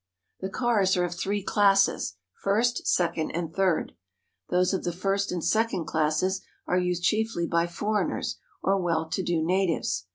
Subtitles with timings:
[0.39, 3.91] The cars are of three classes— first, second, and third.
[4.49, 9.07] Those of the first and second classes are used chiefly by for eigners or well
[9.09, 10.07] to do natives.